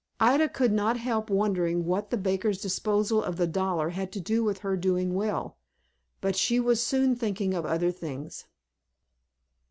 [0.19, 4.43] Ida could not help wondering what the baker's disposal of the dollar had to do
[4.43, 5.57] with her doing well,
[6.21, 8.47] but she was soon thinking of other things.